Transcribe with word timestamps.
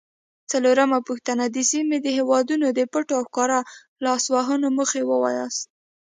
څلورمه 0.51 0.99
پوښتنه: 1.07 1.43
د 1.47 1.57
سیمې 1.71 1.97
د 2.01 2.07
هیوادونو 2.17 2.67
د 2.69 2.79
پټو 2.91 3.13
او 3.19 3.23
ښکاره 3.29 3.59
لاسوهنو 4.05 4.67
موخې 4.77 5.01
ووایاست؟ 5.05 5.63